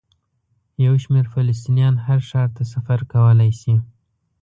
یو 0.85 0.95
شمېر 1.03 1.25
فلسطینیان 1.33 1.95
هر 2.05 2.19
ښار 2.29 2.49
ته 2.55 2.63
سفر 2.73 2.99
کولی 3.11 3.51
شي. 3.59 3.75